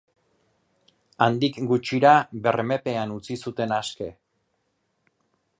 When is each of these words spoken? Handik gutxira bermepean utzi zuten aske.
Handik 1.25 1.59
gutxira 1.73 2.15
bermepean 2.49 3.15
utzi 3.19 3.41
zuten 3.47 3.79
aske. 3.81 4.11